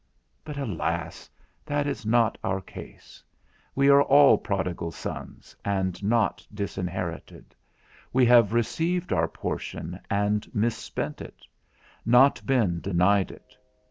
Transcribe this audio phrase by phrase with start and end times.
[0.43, 1.29] But alas,
[1.63, 3.23] that is not our case;
[3.75, 7.53] we are all prodigal sons, and not disinherited;
[8.11, 11.45] we have received our portion, and mispent it,
[12.03, 13.55] not been denied it.